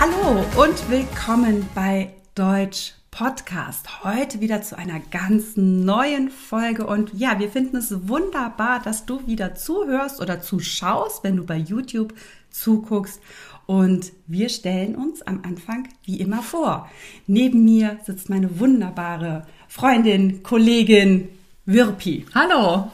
Hallo 0.00 0.44
und 0.62 0.90
willkommen 0.90 1.68
bei 1.74 2.12
Deutsch 2.36 2.92
Podcast. 3.10 4.04
Heute 4.04 4.38
wieder 4.38 4.62
zu 4.62 4.78
einer 4.78 5.00
ganz 5.00 5.56
neuen 5.56 6.30
Folge 6.30 6.86
und 6.86 7.12
ja, 7.14 7.40
wir 7.40 7.50
finden 7.50 7.78
es 7.78 8.08
wunderbar, 8.08 8.80
dass 8.80 9.06
du 9.06 9.26
wieder 9.26 9.56
zuhörst 9.56 10.20
oder 10.20 10.40
zuschaust, 10.40 11.24
wenn 11.24 11.34
du 11.34 11.44
bei 11.44 11.56
YouTube 11.56 12.14
zuguckst. 12.50 13.20
Und 13.66 14.12
wir 14.28 14.50
stellen 14.50 14.94
uns 14.94 15.22
am 15.22 15.42
Anfang 15.44 15.88
wie 16.04 16.20
immer 16.20 16.44
vor. 16.44 16.88
Neben 17.26 17.64
mir 17.64 17.98
sitzt 18.06 18.30
meine 18.30 18.60
wunderbare 18.60 19.48
Freundin, 19.66 20.44
Kollegin 20.44 21.28
Wirpi. 21.66 22.24
Hallo. 22.36 22.92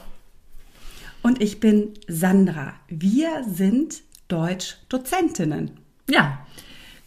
Und 1.21 1.39
ich 1.39 1.59
bin 1.59 1.93
Sandra. 2.07 2.73
Wir 2.87 3.43
sind 3.47 4.01
Deutsch-Dozentinnen. 4.27 5.69
Ja, 6.09 6.39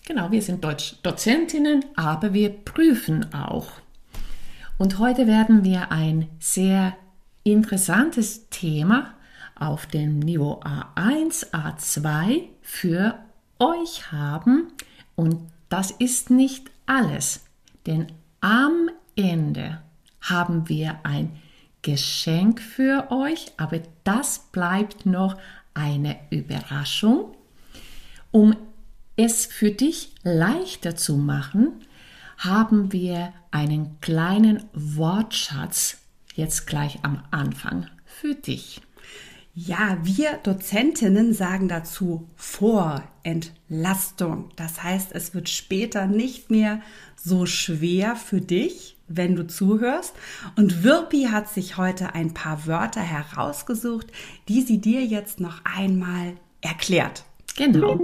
genau, 0.08 0.30
wir 0.30 0.42
sind 0.42 0.64
Deutsch-Dozentinnen, 0.64 1.84
aber 1.94 2.32
wir 2.32 2.48
prüfen 2.48 3.32
auch. 3.34 3.68
Und 4.78 4.98
heute 4.98 5.26
werden 5.26 5.64
wir 5.64 5.92
ein 5.92 6.28
sehr 6.40 6.96
interessantes 7.44 8.48
Thema 8.48 9.14
auf 9.54 9.86
dem 9.86 10.18
Niveau 10.18 10.60
A1, 10.60 11.50
A2 11.52 12.44
für 12.62 13.18
euch 13.58 14.10
haben. 14.10 14.68
Und 15.14 15.40
das 15.68 15.90
ist 15.90 16.30
nicht 16.30 16.70
alles, 16.86 17.44
denn 17.86 18.06
am 18.40 18.88
Ende 19.14 19.82
haben 20.22 20.68
wir 20.70 21.00
ein 21.02 21.36
Geschenk 21.82 22.60
für 22.60 23.08
euch, 23.10 23.52
aber 23.58 23.80
das 24.04 24.38
bleibt 24.52 25.04
noch 25.04 25.36
eine 25.74 26.16
Überraschung. 26.30 27.34
Um 28.30 28.56
es 29.18 29.44
für 29.44 29.72
dich 29.72 30.14
leichter 30.22 30.96
zu 30.96 31.16
machen, 31.16 31.72
haben 32.38 32.92
wir 32.92 33.34
einen 33.50 34.00
kleinen 34.00 34.62
Wortschatz 34.72 35.98
jetzt 36.34 36.68
gleich 36.68 37.00
am 37.02 37.24
Anfang 37.32 37.88
für 38.06 38.36
dich. 38.36 38.80
Ja, 39.54 39.98
wir 40.04 40.38
Dozentinnen 40.44 41.34
sagen 41.34 41.66
dazu 41.66 42.28
Vorentlastung. 42.36 44.50
Das 44.54 44.84
heißt, 44.84 45.10
es 45.12 45.34
wird 45.34 45.48
später 45.48 46.06
nicht 46.06 46.48
mehr 46.48 46.80
so 47.16 47.44
schwer 47.44 48.14
für 48.14 48.40
dich, 48.40 48.96
wenn 49.08 49.34
du 49.34 49.48
zuhörst. 49.48 50.14
Und 50.54 50.84
Wirpi 50.84 51.24
hat 51.24 51.48
sich 51.48 51.76
heute 51.76 52.14
ein 52.14 52.34
paar 52.34 52.68
Wörter 52.68 53.00
herausgesucht, 53.00 54.06
die 54.48 54.62
sie 54.62 54.80
dir 54.80 55.04
jetzt 55.04 55.40
noch 55.40 55.60
einmal 55.64 56.34
erklärt. 56.60 57.24
Genau. 57.56 57.98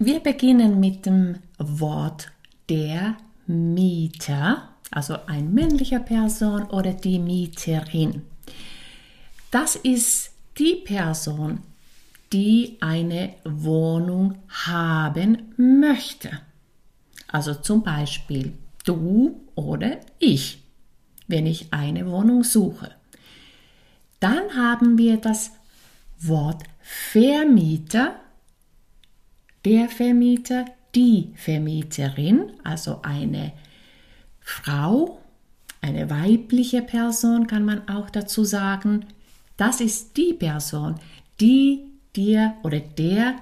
Wir 0.00 0.20
beginnen 0.20 0.78
mit 0.78 1.06
dem 1.06 1.40
Wort 1.58 2.30
der 2.68 3.16
Mieter, 3.48 4.68
also 4.92 5.16
ein 5.26 5.52
männlicher 5.52 5.98
Person 5.98 6.66
oder 6.66 6.92
die 6.92 7.18
Mieterin. 7.18 8.22
Das 9.50 9.74
ist 9.74 10.30
die 10.56 10.76
Person, 10.76 11.62
die 12.32 12.76
eine 12.80 13.34
Wohnung 13.42 14.36
haben 14.66 15.52
möchte. 15.56 16.30
Also 17.26 17.54
zum 17.54 17.82
Beispiel 17.82 18.52
du 18.84 19.40
oder 19.56 19.98
ich, 20.20 20.62
wenn 21.26 21.46
ich 21.46 21.72
eine 21.72 22.08
Wohnung 22.08 22.44
suche. 22.44 22.92
Dann 24.20 24.54
haben 24.54 24.96
wir 24.96 25.16
das 25.16 25.50
Wort 26.20 26.62
Vermieter, 26.80 28.14
der 29.68 29.90
Vermieter, 29.90 30.64
die 30.94 31.28
Vermieterin, 31.34 32.52
also 32.64 33.00
eine 33.02 33.52
Frau, 34.40 35.20
eine 35.82 36.08
weibliche 36.08 36.80
Person 36.80 37.46
kann 37.46 37.66
man 37.66 37.86
auch 37.86 38.08
dazu 38.08 38.44
sagen, 38.44 39.04
das 39.58 39.82
ist 39.82 40.16
die 40.16 40.32
Person, 40.32 40.94
die 41.38 41.82
dir 42.16 42.54
oder 42.62 42.80
der 42.80 43.36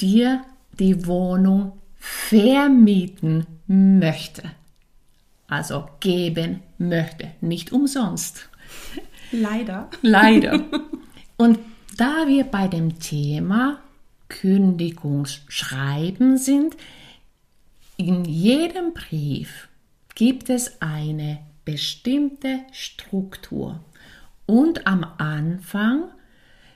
dir 0.00 0.44
die 0.78 1.04
Wohnung 1.04 1.72
vermieten 1.96 3.44
möchte. 3.66 4.44
Also 5.48 5.88
geben 5.98 6.60
möchte, 6.78 7.32
nicht 7.40 7.72
umsonst. 7.72 8.48
Leider. 9.32 9.90
Leider. 10.00 10.60
Und 11.36 11.58
da 11.96 12.28
wir 12.28 12.44
bei 12.44 12.68
dem 12.68 13.00
Thema 13.00 13.80
Kündigungsschreiben 14.32 16.38
sind, 16.38 16.76
in 17.96 18.24
jedem 18.24 18.94
Brief 18.94 19.68
gibt 20.14 20.48
es 20.50 20.80
eine 20.80 21.40
bestimmte 21.64 22.60
Struktur. 22.72 23.80
Und 24.46 24.86
am 24.86 25.04
Anfang, 25.18 26.04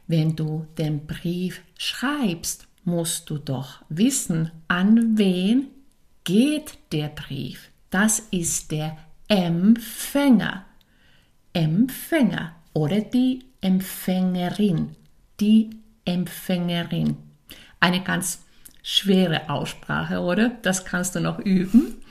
wenn 0.06 0.36
du 0.36 0.66
den 0.78 1.06
Brief 1.06 1.62
schreibst, 1.78 2.66
musst 2.84 3.30
du 3.30 3.38
doch 3.38 3.82
wissen, 3.88 4.50
an 4.68 5.18
wen 5.18 5.68
geht 6.24 6.78
der 6.92 7.08
Brief. 7.08 7.70
Das 7.90 8.20
ist 8.30 8.70
der 8.70 8.96
Empfänger. 9.28 10.64
Empfänger 11.52 12.54
oder 12.74 13.00
die 13.00 13.44
Empfängerin. 13.60 14.94
Die 15.40 15.70
Empfängerin. 16.04 17.25
Eine 17.80 18.02
ganz 18.02 18.44
schwere 18.82 19.50
Aussprache, 19.50 20.20
oder? 20.20 20.50
Das 20.62 20.84
kannst 20.84 21.14
du 21.14 21.20
noch 21.20 21.38
üben. 21.38 22.02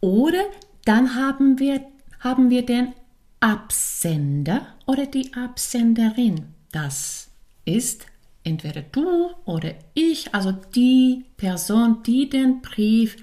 Oder 0.00 0.44
dann 0.84 1.14
haben 1.14 1.58
wir, 1.58 1.84
haben 2.20 2.50
wir 2.50 2.64
den 2.64 2.94
Absender 3.40 4.66
oder 4.86 5.06
die 5.06 5.32
Absenderin. 5.34 6.54
Das 6.72 7.30
ist 7.64 8.06
entweder 8.44 8.82
du 8.82 9.30
oder 9.44 9.74
ich, 9.94 10.34
also 10.34 10.52
die 10.52 11.24
Person, 11.36 12.02
die 12.02 12.28
den 12.28 12.62
Brief 12.62 13.16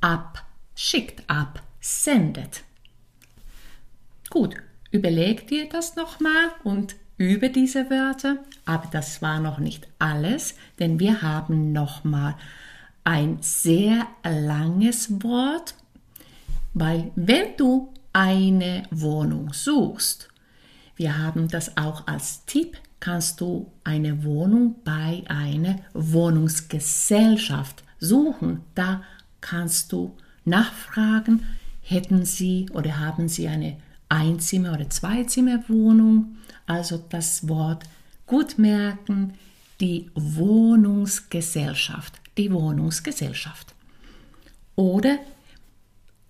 abschickt, 0.00 1.22
absendet. 1.28 2.62
Gut, 4.30 4.56
überleg 4.90 5.46
dir 5.48 5.68
das 5.68 5.96
nochmal 5.96 6.50
und 6.64 6.96
übe 7.18 7.50
diese 7.50 7.90
Wörter, 7.90 8.38
aber 8.64 8.88
das 8.90 9.22
war 9.22 9.40
noch 9.40 9.58
nicht 9.58 9.88
alles, 9.98 10.54
denn 10.78 10.98
wir 10.98 11.22
haben 11.22 11.72
nochmal 11.72 12.34
ein 13.04 13.38
sehr 13.40 14.06
langes 14.24 15.22
Wort, 15.22 15.74
weil 16.74 17.10
wenn 17.14 17.56
du 17.56 17.92
eine 18.16 18.84
Wohnung 18.90 19.52
suchst. 19.52 20.30
Wir 20.96 21.18
haben 21.18 21.48
das 21.48 21.76
auch 21.76 22.06
als 22.06 22.46
Tipp. 22.46 22.78
Kannst 22.98 23.42
du 23.42 23.70
eine 23.84 24.24
Wohnung 24.24 24.76
bei 24.84 25.22
einer 25.28 25.80
Wohnungsgesellschaft 25.92 27.84
suchen? 28.00 28.62
Da 28.74 29.02
kannst 29.42 29.92
du 29.92 30.16
nachfragen, 30.46 31.44
hätten 31.82 32.24
sie 32.24 32.70
oder 32.72 32.98
haben 32.98 33.28
sie 33.28 33.48
eine 33.48 33.76
Einzimmer- 34.08 34.74
oder 34.74 34.90
Zweizimmerwohnung? 34.90 36.36
Also 36.66 37.02
das 37.08 37.48
Wort 37.48 37.84
gut 38.26 38.58
merken, 38.58 39.34
die 39.80 40.10
Wohnungsgesellschaft, 40.14 42.20
die 42.36 42.52
Wohnungsgesellschaft. 42.52 43.74
Oder 44.74 45.18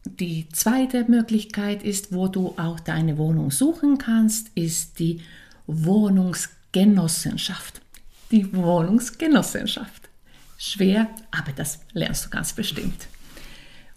die 0.05 0.49
zweite 0.51 1.05
Möglichkeit 1.05 1.83
ist, 1.83 2.13
wo 2.13 2.29
du 2.29 2.55
auch 2.57 2.79
deine 2.81 3.19
Wohnung 3.19 3.51
suchen 3.51 3.99
kannst, 3.99 4.51
ist 4.55 4.99
die 4.99 5.21
Wohnungsgenossenschaft. 5.67 7.83
Die 8.31 8.55
Wohnungsgenossenschaft. 8.55 10.09
Schwer, 10.59 11.09
aber 11.31 11.53
das 11.53 11.81
lernst 11.93 12.25
du 12.27 12.31
ganz 12.31 12.53
bestimmt. 12.53 13.07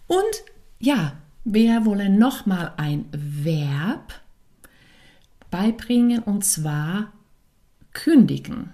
Und 0.06 0.44
ja, 0.78 1.14
wir 1.44 1.84
wollen 1.84 2.18
nochmal 2.18 2.72
ein 2.76 3.06
Verb 3.12 4.20
beibringen 5.50 6.22
und 6.22 6.44
zwar 6.44 7.12
kündigen. 7.92 8.72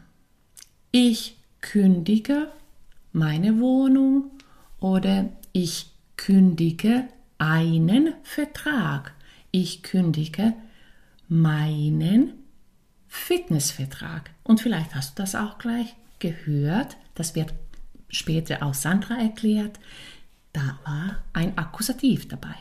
Ich 0.91 1.37
kündige 1.61 2.51
meine 3.13 3.61
Wohnung 3.61 4.31
oder 4.79 5.29
ich 5.53 5.91
kündige 6.17 7.09
einen 7.39 8.15
Vertrag. 8.23 9.15
Ich 9.51 9.83
kündige 9.83 10.55
meinen 11.29 12.33
Fitnessvertrag. 13.09 14.31
Und 14.43 14.61
vielleicht 14.61 14.95
hast 14.95 15.19
du 15.19 15.23
das 15.23 15.35
auch 15.35 15.59
gleich 15.59 15.95
gehört. 16.19 16.97
Das 17.15 17.35
wird 17.35 17.55
später 18.09 18.63
auch 18.63 18.75
Sandra 18.75 19.17
erklärt. 19.17 19.79
Da 20.57 20.79
war 20.85 21.23
ein 21.35 21.59
Akkusativ 21.59 22.29
dabei. 22.29 22.55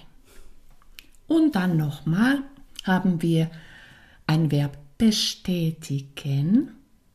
Und 1.28 1.56
dann 1.56 1.78
nochmal 1.78 2.44
haben 2.84 3.22
wir 3.22 3.50
ein 4.28 4.52
Verb 4.52 4.78
bestätigen. 4.98 6.72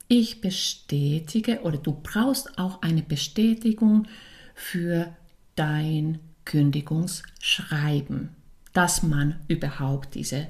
Ich 0.09 0.41
bestätige 0.41 1.61
oder 1.65 1.77
du 1.77 2.01
brauchst 2.03 2.59
auch 2.59 2.81
eine 2.81 3.03
Bestätigung 3.03 4.09
für 4.55 5.15
dein 5.55 6.19
Kündigungsschreiben, 6.47 8.31
dass 8.73 9.03
man 9.03 9.39
überhaupt 9.49 10.15
diese, 10.15 10.49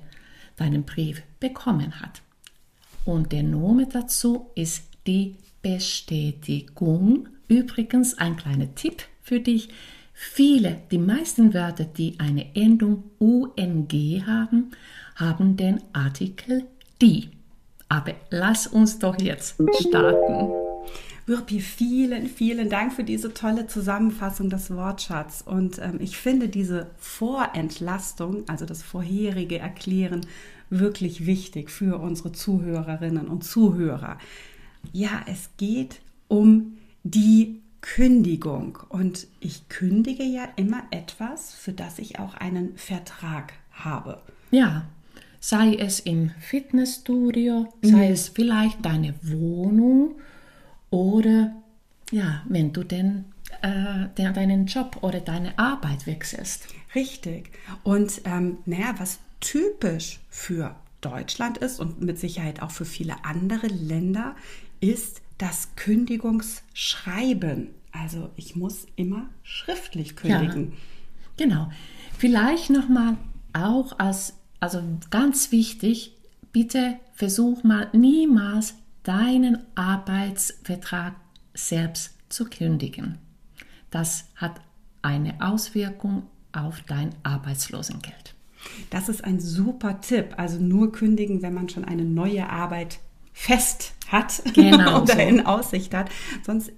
deinen 0.55 0.85
Brief 0.85 1.25
bekommen 1.41 2.01
hat. 2.01 2.23
Und 3.05 3.33
der 3.33 3.43
Name 3.43 3.89
dazu 3.89 4.53
ist 4.55 4.85
die 5.09 5.39
Bestätigung. 5.61 7.29
Übrigens 7.49 8.17
ein 8.17 8.37
kleiner 8.37 8.73
Tipp 8.77 9.03
für 9.23 9.41
dich. 9.41 9.71
Viele, 10.23 10.83
die 10.91 10.99
meisten 10.99 11.55
Wörter, 11.55 11.85
die 11.85 12.21
eine 12.21 12.55
Endung 12.55 13.05
UNG 13.19 14.23
haben, 14.27 14.73
haben 15.17 15.57
den 15.57 15.81
Artikel 15.95 16.67
die. 17.01 17.31
Aber 17.89 18.13
lass 18.29 18.67
uns 18.67 18.99
doch 18.99 19.19
jetzt 19.19 19.55
starten. 19.81 20.53
Wirpi, 21.25 21.61
vielen, 21.61 22.27
vielen 22.27 22.69
Dank 22.69 22.93
für 22.93 23.03
diese 23.03 23.33
tolle 23.33 23.67
Zusammenfassung 23.67 24.51
des 24.51 24.71
Wortschatzes. 24.71 25.41
Und 25.41 25.79
ähm, 25.79 25.97
ich 26.01 26.19
finde 26.19 26.51
diese 26.51 26.91
Vorentlastung, 26.99 28.47
also 28.47 28.67
das 28.67 28.83
vorherige 28.83 29.59
Erklären, 29.59 30.27
wirklich 30.69 31.25
wichtig 31.25 31.71
für 31.71 31.99
unsere 31.99 32.33
Zuhörerinnen 32.33 33.27
und 33.27 33.43
Zuhörer. 33.43 34.19
Ja, 34.93 35.23
es 35.27 35.49
geht 35.57 36.03
um 36.29 36.77
die 37.05 37.60
Kündigung. 37.81 38.79
Und 38.89 39.27
ich 39.41 39.69
kündige 39.69 40.25
ja 40.25 40.49
immer 40.57 40.83
etwas, 40.91 41.53
für 41.55 41.73
das 41.73 41.99
ich 41.99 42.19
auch 42.19 42.35
einen 42.35 42.77
Vertrag 42.77 43.53
habe. 43.73 44.21
Ja, 44.51 44.87
sei 45.41 45.75
es 45.75 46.01
im 46.01 46.31
Fitnessstudio, 46.41 47.73
sei 47.83 48.09
mhm. 48.09 48.13
es 48.13 48.29
vielleicht 48.29 48.85
deine 48.85 49.15
Wohnung 49.23 50.17
oder 50.91 51.53
ja, 52.11 52.43
wenn 52.49 52.73
du 52.73 52.83
den, 52.83 53.25
äh, 53.63 54.09
den, 54.19 54.35
deinen 54.35 54.67
Job 54.67 54.99
oder 55.03 55.21
deine 55.21 55.59
Arbeit 55.59 56.07
wechselst. 56.07 56.67
Richtig. 56.95 57.51
Und 57.85 58.23
ähm, 58.25 58.59
naja, 58.67 58.95
was 58.99 59.21
typisch 59.41 60.21
für 60.29 60.75
Deutschland 61.01 61.59
ist 61.59 61.81
und 61.81 62.03
mit 62.03 62.19
Sicherheit 62.19 62.61
auch 62.63 62.71
für 62.71 62.85
viele 62.85 63.25
andere 63.25 63.69
Länder, 63.69 64.37
ist 64.81 65.23
das 65.41 65.75
Kündigungsschreiben. 65.75 67.71
Also 67.93 68.31
ich 68.37 68.57
muss 68.57 68.87
immer 68.97 69.31
schriftlich 69.43 70.15
kündigen. 70.15 70.73
Ja, 70.73 70.77
genau. 71.39 71.71
Vielleicht 72.19 72.69
nochmal 72.69 73.17
auch 73.55 73.99
als, 73.99 74.35
also 74.61 74.83
ganz 75.09 75.51
wichtig, 75.51 76.15
bitte 76.53 77.01
versuch 77.15 77.65
mal 77.65 77.89
niemals 77.95 78.75
deinen 79.03 79.65
Arbeitsvertrag 79.75 81.15
selbst 81.55 82.19
zu 82.29 82.45
kündigen. 82.45 83.17
Das 83.91 84.27
hat 84.37 84.61
eine 85.01 85.41
Auswirkung 85.41 86.25
auf 86.53 86.83
dein 86.83 87.15
Arbeitslosengeld. 87.23 88.35
Das 88.91 89.09
ist 89.09 89.25
ein 89.25 89.41
super 89.41 90.03
Tipp. 90.03 90.35
Also 90.37 90.59
nur 90.61 90.93
kündigen, 90.93 91.41
wenn 91.41 91.55
man 91.55 91.71
schon 91.71 91.87
eine 91.87 92.05
neue 92.05 92.51
Arbeit 92.51 92.99
fest 93.33 93.95
hat 94.11 94.43
genau 94.55 95.03
oder 95.03 95.15
so. 95.15 95.21
in 95.21 95.47
Aussicht 95.47 95.95
hat. 95.95 96.11
Sonst 96.45 96.73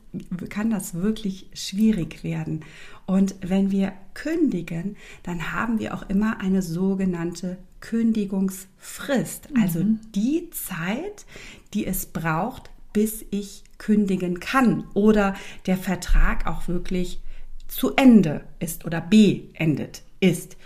kann 0.48 0.70
das 0.70 0.94
wirklich 0.94 1.48
schwierig 1.54 2.22
werden. 2.22 2.64
Und 3.06 3.34
wenn 3.40 3.70
wir 3.70 3.92
kündigen, 4.14 4.96
dann 5.22 5.52
haben 5.52 5.78
wir 5.78 5.94
auch 5.94 6.08
immer 6.08 6.40
eine 6.40 6.62
sogenannte 6.62 7.58
Kündigungsfrist. 7.80 9.48
Also 9.60 9.80
mhm. 9.80 10.00
die 10.14 10.50
Zeit, 10.50 11.26
die 11.74 11.86
es 11.86 12.06
braucht, 12.06 12.70
bis 12.92 13.24
ich 13.30 13.64
kündigen 13.78 14.38
kann 14.38 14.84
oder 14.94 15.34
der 15.66 15.76
Vertrag 15.76 16.46
auch 16.46 16.68
wirklich 16.68 17.20
zu 17.66 17.96
Ende 17.96 18.44
ist 18.60 18.84
oder 18.84 19.00
beendet 19.00 20.02
ist. 20.20 20.56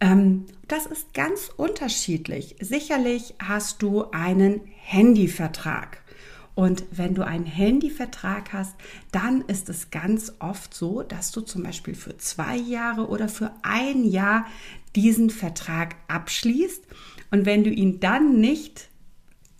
Ähm, 0.00 0.46
das 0.66 0.86
ist 0.86 1.14
ganz 1.14 1.50
unterschiedlich. 1.56 2.56
Sicherlich 2.60 3.34
hast 3.38 3.82
du 3.82 4.10
einen 4.10 4.60
Handyvertrag. 4.82 6.02
Und 6.58 6.86
wenn 6.90 7.14
du 7.14 7.24
einen 7.24 7.46
Handyvertrag 7.46 8.52
hast, 8.52 8.74
dann 9.12 9.42
ist 9.42 9.68
es 9.68 9.92
ganz 9.92 10.32
oft 10.40 10.74
so, 10.74 11.04
dass 11.04 11.30
du 11.30 11.40
zum 11.40 11.62
Beispiel 11.62 11.94
für 11.94 12.18
zwei 12.18 12.56
Jahre 12.56 13.06
oder 13.06 13.28
für 13.28 13.52
ein 13.62 14.02
Jahr 14.02 14.44
diesen 14.96 15.30
Vertrag 15.30 15.94
abschließt. 16.08 16.82
Und 17.30 17.46
wenn 17.46 17.62
du 17.62 17.70
ihn 17.70 18.00
dann 18.00 18.40
nicht 18.40 18.88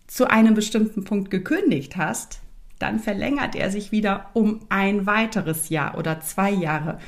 zu 0.09 0.29
einem 0.29 0.55
bestimmten 0.55 1.05
Punkt 1.05 1.31
gekündigt 1.31 1.97
hast, 1.97 2.41
dann 2.81 2.99
verlängert 2.99 3.55
er 3.55 3.71
sich 3.71 3.93
wieder 3.93 4.31
um 4.33 4.67
ein 4.69 5.07
weiteres 5.07 5.69
Jahr 5.69 5.97
oder 5.97 6.21
zwei 6.21 6.51
Jahre, 6.51 6.99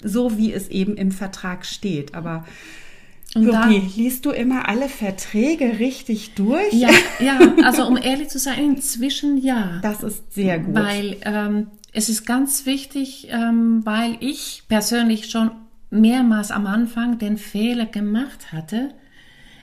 so 0.00 0.38
wie 0.38 0.52
es 0.52 0.68
eben 0.68 0.96
im 0.96 1.10
Vertrag 1.10 1.66
steht. 1.66 2.14
Aber 2.14 2.44
und 3.34 3.44
Lupi, 3.44 3.82
liest 3.96 4.24
du 4.26 4.30
immer 4.30 4.68
alle 4.68 4.88
Verträge 4.88 5.78
richtig 5.78 6.34
durch? 6.34 6.72
Ja, 6.72 6.90
ja, 7.18 7.38
also 7.64 7.86
um 7.86 7.96
ehrlich 7.96 8.28
zu 8.28 8.38
sein, 8.38 8.58
inzwischen 8.58 9.38
ja. 9.38 9.80
Das 9.82 10.02
ist 10.02 10.32
sehr 10.34 10.60
gut. 10.60 10.74
Weil 10.74 11.16
ähm, 11.22 11.68
es 11.92 12.08
ist 12.08 12.26
ganz 12.26 12.66
wichtig, 12.66 13.28
ähm, 13.30 13.84
weil 13.84 14.16
ich 14.20 14.62
persönlich 14.68 15.30
schon 15.30 15.50
mehrmals 15.90 16.50
am 16.50 16.66
Anfang 16.66 17.18
den 17.18 17.36
Fehler 17.36 17.86
gemacht 17.86 18.52
hatte, 18.52 18.90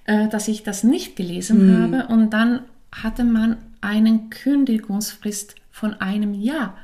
äh, 0.05 0.27
dass 0.29 0.47
ich 0.47 0.63
das 0.63 0.83
nicht 0.83 1.15
gelesen 1.15 1.59
hm. 1.59 1.81
habe 1.81 2.13
und 2.13 2.31
dann 2.31 2.61
hatte 2.91 3.23
man 3.23 3.57
einen 3.81 4.29
Kündigungsfrist 4.29 5.55
von 5.71 5.93
einem 5.95 6.33
Jahr. 6.33 6.77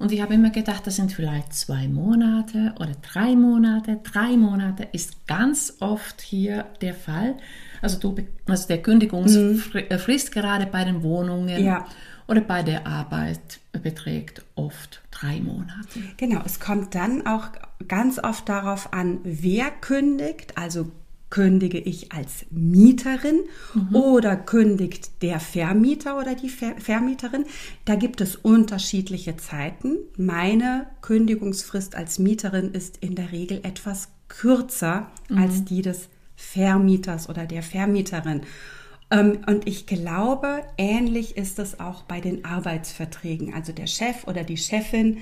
Und 0.00 0.12
ich 0.12 0.22
habe 0.22 0.32
immer 0.32 0.48
gedacht, 0.48 0.86
das 0.86 0.96
sind 0.96 1.12
vielleicht 1.12 1.52
zwei 1.52 1.86
Monate 1.86 2.72
oder 2.80 2.92
drei 3.02 3.36
Monate. 3.36 4.00
Drei 4.02 4.34
Monate 4.34 4.88
ist 4.92 5.26
ganz 5.26 5.76
oft 5.80 6.22
hier 6.22 6.64
der 6.80 6.94
Fall. 6.94 7.36
Also, 7.82 7.98
du, 7.98 8.16
also 8.48 8.66
der 8.66 8.80
Kündigungsfrist 8.80 10.28
mhm. 10.28 10.32
gerade 10.32 10.64
bei 10.64 10.84
den 10.84 11.02
Wohnungen 11.02 11.62
ja. 11.62 11.86
oder 12.26 12.40
bei 12.40 12.62
der 12.62 12.86
Arbeit 12.86 13.60
beträgt 13.72 14.42
oft 14.54 15.02
drei 15.10 15.38
Monate. 15.38 16.00
Genau, 16.16 16.40
es 16.46 16.60
kommt 16.60 16.94
dann 16.94 17.26
auch 17.26 17.48
ganz 17.86 18.18
oft 18.18 18.48
darauf 18.48 18.94
an, 18.94 19.18
wer 19.22 19.70
kündigt. 19.70 20.56
Also 20.56 20.90
kündige 21.30 21.78
ich 21.78 22.12
als 22.12 22.44
Mieterin 22.50 23.40
mhm. 23.74 23.94
oder 23.94 24.36
kündigt 24.36 25.22
der 25.22 25.40
Vermieter 25.40 26.18
oder 26.18 26.34
die 26.34 26.48
Ver 26.48 26.74
Vermieterin. 26.78 27.44
Da 27.84 27.94
gibt 27.94 28.20
es 28.20 28.36
unterschiedliche 28.36 29.36
Zeiten. 29.36 29.96
Meine 30.16 30.86
Kündigungsfrist 31.02 31.94
als 31.94 32.18
Mieterin 32.18 32.72
ist 32.72 32.98
in 32.98 33.14
der 33.14 33.32
Regel 33.32 33.60
etwas 33.62 34.08
kürzer 34.28 35.10
mhm. 35.28 35.38
als 35.38 35.64
die 35.64 35.82
des 35.82 36.08
Vermieters 36.34 37.28
oder 37.28 37.46
der 37.46 37.62
Vermieterin. 37.62 38.42
Ähm, 39.10 39.38
und 39.46 39.68
ich 39.68 39.86
glaube, 39.86 40.62
ähnlich 40.78 41.36
ist 41.36 41.58
es 41.58 41.78
auch 41.78 42.02
bei 42.02 42.20
den 42.20 42.44
Arbeitsverträgen. 42.44 43.54
Also 43.54 43.72
der 43.72 43.86
Chef 43.86 44.26
oder 44.26 44.42
die 44.42 44.56
Chefin 44.56 45.18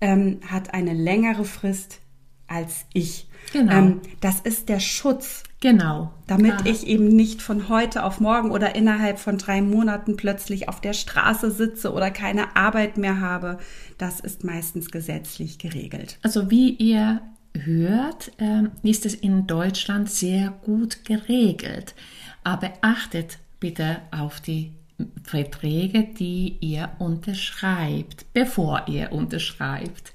ähm, 0.00 0.40
hat 0.46 0.74
eine 0.74 0.94
längere 0.94 1.44
Frist 1.44 2.00
als 2.46 2.86
ich. 2.92 3.26
Genau. 3.52 3.72
Ähm, 3.72 4.00
das 4.20 4.40
ist 4.40 4.68
der 4.68 4.80
Schutz. 4.80 5.42
Genau. 5.60 6.12
Damit 6.26 6.52
Aha. 6.52 6.66
ich 6.66 6.86
eben 6.86 7.08
nicht 7.08 7.40
von 7.40 7.68
heute 7.68 8.04
auf 8.04 8.20
morgen 8.20 8.50
oder 8.50 8.74
innerhalb 8.74 9.18
von 9.18 9.38
drei 9.38 9.62
Monaten 9.62 10.16
plötzlich 10.16 10.68
auf 10.68 10.80
der 10.80 10.92
Straße 10.92 11.50
sitze 11.50 11.92
oder 11.92 12.10
keine 12.10 12.56
Arbeit 12.56 12.98
mehr 12.98 13.20
habe. 13.20 13.58
Das 13.96 14.20
ist 14.20 14.44
meistens 14.44 14.90
gesetzlich 14.90 15.58
geregelt. 15.58 16.18
Also 16.22 16.50
wie 16.50 16.70
ihr 16.70 17.22
hört, 17.56 18.32
ähm, 18.38 18.72
ist 18.82 19.06
es 19.06 19.14
in 19.14 19.46
Deutschland 19.46 20.10
sehr 20.10 20.52
gut 20.62 21.04
geregelt. 21.04 21.94
Aber 22.42 22.72
achtet 22.82 23.38
bitte 23.60 23.98
auf 24.10 24.40
die 24.40 24.72
Verträge, 25.22 26.04
die 26.04 26.56
ihr 26.60 26.90
unterschreibt, 26.98 28.26
bevor 28.32 28.84
ihr 28.86 29.12
unterschreibt, 29.12 30.12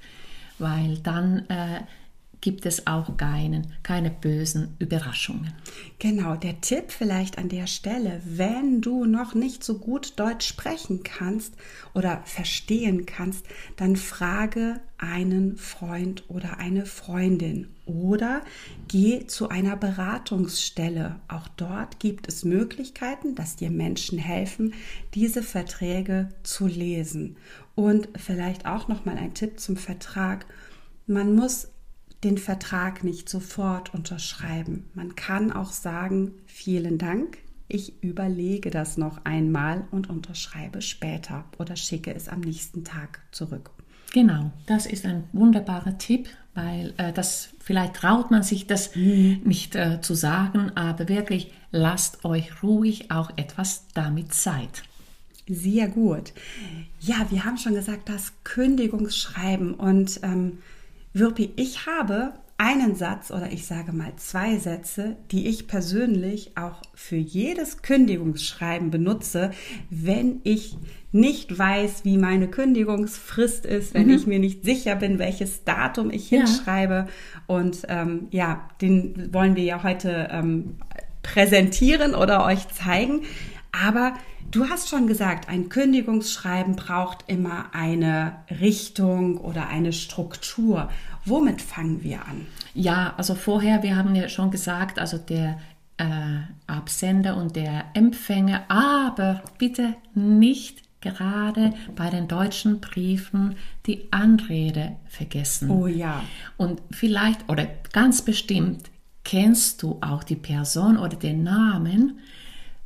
weil 0.58 0.98
dann 0.98 1.40
äh, 1.48 1.80
gibt 2.40 2.66
es 2.66 2.86
auch 2.86 3.16
keinen, 3.16 3.72
keine 3.82 4.10
bösen 4.10 4.74
Überraschungen. 4.78 5.52
Genau, 5.98 6.36
der 6.36 6.60
Tipp 6.60 6.90
vielleicht 6.90 7.38
an 7.38 7.48
der 7.48 7.66
Stelle, 7.66 8.22
wenn 8.24 8.80
du 8.80 9.04
noch 9.04 9.34
nicht 9.34 9.62
so 9.62 9.78
gut 9.78 10.18
Deutsch 10.18 10.46
sprechen 10.46 11.02
kannst 11.02 11.54
oder 11.94 12.22
verstehen 12.24 13.06
kannst, 13.06 13.44
dann 13.76 13.96
frage 13.96 14.80
einen 14.98 15.56
Freund 15.56 16.24
oder 16.28 16.58
eine 16.58 16.86
Freundin 16.86 17.68
oder 17.86 18.42
geh 18.88 19.26
zu 19.26 19.48
einer 19.48 19.76
Beratungsstelle. 19.76 21.16
Auch 21.28 21.48
dort 21.48 21.98
gibt 22.00 22.28
es 22.28 22.44
Möglichkeiten, 22.44 23.34
dass 23.34 23.56
dir 23.56 23.70
Menschen 23.70 24.18
helfen, 24.18 24.74
diese 25.14 25.42
Verträge 25.42 26.28
zu 26.42 26.66
lesen. 26.66 27.36
Und 27.74 28.08
vielleicht 28.16 28.66
auch 28.66 28.88
noch 28.88 29.04
mal 29.04 29.16
ein 29.16 29.34
Tipp 29.34 29.58
zum 29.58 29.76
Vertrag. 29.76 30.46
Man 31.06 31.34
muss 31.34 31.68
den 32.24 32.38
Vertrag 32.38 33.02
nicht 33.04 33.28
sofort 33.28 33.94
unterschreiben. 33.94 34.90
Man 34.94 35.14
kann 35.16 35.52
auch 35.52 35.72
sagen, 35.72 36.32
vielen 36.46 36.98
Dank, 36.98 37.38
ich 37.68 38.02
überlege 38.02 38.70
das 38.70 38.96
noch 38.96 39.24
einmal 39.24 39.84
und 39.90 40.10
unterschreibe 40.10 40.82
später 40.82 41.44
oder 41.58 41.76
schicke 41.76 42.14
es 42.14 42.28
am 42.28 42.40
nächsten 42.40 42.84
Tag 42.84 43.20
zurück. 43.30 43.70
Genau, 44.12 44.50
das 44.66 44.86
ist 44.86 45.06
ein 45.06 45.24
wunderbarer 45.32 45.96
Tipp, 45.96 46.28
weil 46.54 46.92
äh, 46.96 47.12
das 47.12 47.50
vielleicht 47.60 47.94
traut 47.94 48.32
man 48.32 48.42
sich 48.42 48.66
das 48.66 48.94
Mhm. 48.96 49.40
nicht 49.44 49.76
äh, 49.76 50.00
zu 50.00 50.14
sagen, 50.14 50.72
aber 50.76 51.08
wirklich 51.08 51.52
lasst 51.70 52.24
euch 52.24 52.62
ruhig 52.62 53.12
auch 53.12 53.30
etwas 53.36 53.86
damit 53.94 54.34
Zeit. 54.34 54.82
Sehr 55.48 55.88
gut. 55.88 56.32
Ja, 57.00 57.26
wir 57.30 57.44
haben 57.44 57.56
schon 57.56 57.74
gesagt, 57.74 58.08
das 58.08 58.32
Kündigungsschreiben. 58.44 59.74
Und 59.74 60.20
ähm, 60.22 60.58
Wirpi, 61.12 61.52
ich 61.56 61.86
habe 61.86 62.34
einen 62.56 62.94
Satz 62.94 63.30
oder 63.30 63.50
ich 63.50 63.66
sage 63.66 63.90
mal 63.92 64.12
zwei 64.16 64.58
Sätze, 64.58 65.16
die 65.30 65.48
ich 65.48 65.66
persönlich 65.66 66.52
auch 66.58 66.82
für 66.94 67.16
jedes 67.16 67.80
Kündigungsschreiben 67.80 68.90
benutze, 68.90 69.50
wenn 69.88 70.40
ich 70.44 70.76
nicht 71.10 71.58
weiß, 71.58 72.04
wie 72.04 72.18
meine 72.18 72.48
Kündigungsfrist 72.48 73.64
ist, 73.64 73.94
wenn 73.94 74.10
ich 74.10 74.26
mir 74.26 74.38
nicht 74.38 74.62
sicher 74.64 74.94
bin, 74.94 75.18
welches 75.18 75.64
Datum 75.64 76.10
ich 76.10 76.30
Ja. 76.30 76.40
hinschreibe. 76.40 77.08
Und 77.46 77.78
ähm, 77.88 78.28
ja, 78.30 78.68
den 78.82 79.32
wollen 79.32 79.56
wir 79.56 79.64
ja 79.64 79.82
heute 79.82 80.28
ähm, 80.30 80.76
präsentieren 81.22 82.14
oder 82.14 82.44
euch 82.44 82.68
zeigen. 82.68 83.22
Aber 83.72 84.14
du 84.50 84.68
hast 84.68 84.88
schon 84.88 85.06
gesagt, 85.06 85.48
ein 85.48 85.68
Kündigungsschreiben 85.68 86.76
braucht 86.76 87.24
immer 87.28 87.74
eine 87.74 88.36
Richtung 88.60 89.38
oder 89.38 89.68
eine 89.68 89.92
Struktur. 89.92 90.90
Womit 91.24 91.62
fangen 91.62 92.02
wir 92.02 92.26
an? 92.26 92.46
Ja, 92.74 93.14
also 93.16 93.34
vorher, 93.34 93.82
wir 93.82 93.96
haben 93.96 94.14
ja 94.14 94.28
schon 94.28 94.50
gesagt, 94.50 94.98
also 94.98 95.18
der 95.18 95.58
äh, 95.98 96.04
Absender 96.66 97.36
und 97.36 97.56
der 97.56 97.84
Empfänger, 97.94 98.64
aber 98.68 99.42
bitte 99.58 99.94
nicht 100.14 100.82
gerade 101.00 101.72
bei 101.96 102.10
den 102.10 102.28
deutschen 102.28 102.80
Briefen 102.80 103.56
die 103.86 104.08
Anrede 104.10 104.96
vergessen. 105.08 105.70
Oh 105.70 105.86
ja. 105.86 106.22
Und 106.56 106.82
vielleicht 106.90 107.48
oder 107.48 107.66
ganz 107.92 108.22
bestimmt 108.22 108.90
kennst 109.24 109.82
du 109.82 109.98
auch 110.00 110.24
die 110.24 110.36
Person 110.36 110.96
oder 110.96 111.16
den 111.16 111.42
Namen 111.42 112.18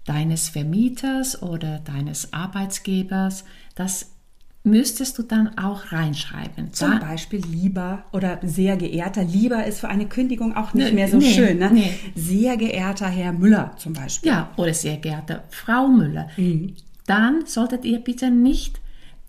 deines 0.07 0.49
Vermieters 0.49 1.43
oder 1.43 1.79
deines 1.81 2.33
Arbeitsgebers. 2.33 3.45
Das 3.75 4.11
müsstest 4.63 5.19
du 5.19 5.23
dann 5.23 5.59
auch 5.59 5.93
reinschreiben. 5.93 6.73
Zum 6.73 6.93
Da- 6.93 6.99
Beispiel 6.99 7.41
lieber 7.47 8.05
oder 8.13 8.39
sehr 8.43 8.77
geehrter. 8.77 9.23
Lieber 9.25 9.65
ist 9.67 9.81
für 9.81 9.89
eine 9.89 10.07
Kündigung 10.07 10.57
auch 10.57 10.73
nicht 10.75 10.89
Nee, 10.89 10.95
mehr 10.95 11.09
so 11.09 11.19
nee, 11.19 11.33
schön. 11.35 11.59
Ne? 11.59 11.71
nee. 11.73 11.95
Sehr 12.15 12.57
geehrter 12.57 13.09
Herr 13.09 13.33
Müller 13.33 13.75
zum 13.77 13.93
Beispiel. 13.93 14.31
Ja, 14.31 14.51
oder 14.57 14.73
sehr 14.73 14.97
geehrte 14.97 15.43
Frau 15.51 15.89
Müller. 15.89 16.29
Dann 17.07 17.45
solltet 17.47 17.85
ihr 17.85 17.99
bitte 18.01 18.31
nicht 18.31 18.81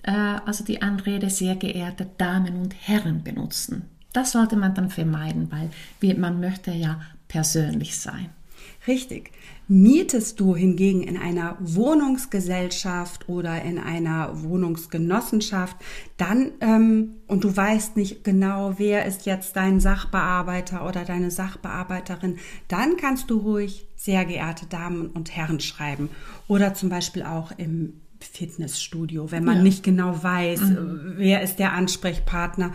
äh, 0.04 0.12
also 0.46 0.64
die 0.64 0.82
Anrede 0.82 1.30
sehr 1.30 1.56
geehrte 1.56 2.08
Damen 2.18 2.56
und 2.58 2.74
Herren 2.88 3.24
benutzen. 3.24 3.84
Das 4.14 4.32
sollte 4.32 4.56
man 4.56 4.74
dann 4.74 4.90
vermeiden, 4.90 5.52
weil 5.52 5.70
wir, 6.00 6.18
man 6.18 6.40
möchte 6.40 6.72
ja 6.72 7.02
persönlich 7.28 7.98
sein. 7.98 8.30
Richtig. 8.88 9.32
Mietest 9.68 10.40
du 10.40 10.56
hingegen 10.56 11.02
in 11.02 11.18
einer 11.18 11.58
Wohnungsgesellschaft 11.60 13.28
oder 13.28 13.62
in 13.64 13.80
einer 13.80 14.44
Wohnungsgenossenschaft, 14.44 15.76
dann 16.18 16.52
ähm, 16.62 17.16
und 17.28 17.44
du 17.44 17.56
weißt 17.56 17.98
nicht 17.98 18.24
genau, 18.24 18.76
wer 18.78 19.06
ist 19.06 19.26
jetzt 19.26 19.56
dein 19.56 19.80
Sachbearbeiter 19.80 20.88
oder 20.88 21.04
deine 21.04 21.32
Sachbearbeiterin, 21.32 22.38
dann 22.68 22.98
kannst 22.98 23.30
du 23.30 23.38
ruhig 23.38 23.88
sehr 23.96 24.26
geehrte 24.26 24.68
Damen 24.68 25.08
und 25.08 25.36
Herren 25.36 25.60
schreiben 25.60 26.10
oder 26.48 26.74
zum 26.74 26.90
Beispiel 26.90 27.24
auch 27.24 27.52
im 27.58 27.94
Fitnessstudio, 28.20 29.32
wenn 29.32 29.44
man 29.44 29.58
Ja. 29.58 29.64
nicht 29.64 29.84
genau 29.84 30.22
weiß, 30.24 30.62
äh, 30.62 30.76
wer 31.18 31.42
ist 31.42 31.58
der 31.58 31.74
Ansprechpartner. 31.74 32.74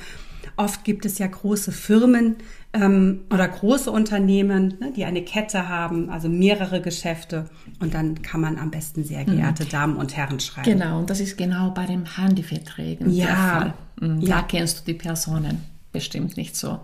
Oft 0.57 0.85
gibt 0.85 1.05
es 1.07 1.19
ja 1.19 1.27
große 1.27 1.73
Firmen 1.73 2.37
ähm, 2.73 3.23
oder 3.33 3.49
große 3.49 3.91
Unternehmen, 3.91 4.75
ne, 4.81 4.93
die 4.95 5.05
eine 5.05 5.23
Kette 5.23 5.69
haben, 5.69 6.11
also 6.11 6.29
mehrere 6.29 6.81
Geschäfte. 6.81 7.47
Und 7.81 7.95
dann 7.95 8.23
kann 8.23 8.41
man 8.41 8.59
am 8.59 8.71
besten 8.71 9.05
sehr 9.05 9.25
geehrte 9.25 9.65
Damen 9.65 9.97
und 9.97 10.17
Herren 10.17 10.39
schreiben. 10.41 10.71
Genau, 10.71 10.99
und 11.01 11.11
das 11.11 11.21
ist 11.21 11.37
genau 11.39 11.71
bei 11.71 11.87
den 11.87 12.17
Handyverträgen 12.17 13.11
Ja. 13.11 13.27
der 13.27 13.37
Fall. 13.37 13.75
Mhm, 14.01 14.21
Ja. 14.21 14.37
Da 14.37 14.43
kennst 14.43 14.81
du 14.81 14.85
die 14.93 14.99
Personen 14.99 15.61
bestimmt 15.93 16.37
nicht 16.37 16.57
so. 16.57 16.79